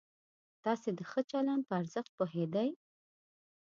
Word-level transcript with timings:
تاسې 0.63 0.89
د 0.97 0.99
ښه 1.09 1.21
چلند 1.31 1.61
په 1.67 1.73
ارزښت 1.81 2.11
پوهېدئ؟ 2.17 2.69